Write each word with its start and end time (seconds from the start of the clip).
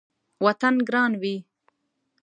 وطن 0.45 0.75
ګران 0.87 1.11
وي 1.21 1.35